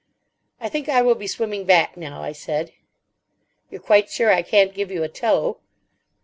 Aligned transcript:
"I 0.59 0.67
think 0.67 0.89
I 0.89 1.03
will 1.03 1.13
be 1.13 1.27
swimming 1.27 1.65
back 1.65 1.95
now," 1.95 2.23
I 2.23 2.31
said. 2.31 2.71
"You're 3.69 3.79
quite 3.79 4.09
sure 4.09 4.31
I 4.33 4.41
can't 4.41 4.73
give 4.73 4.89
you 4.89 5.03
a 5.03 5.07
tow?" 5.09 5.59